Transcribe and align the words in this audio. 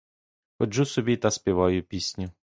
Ходжу 0.59 0.85
собі 0.85 1.17
та 1.17 1.31
співаю 1.31 1.83
пісню. 1.83 2.29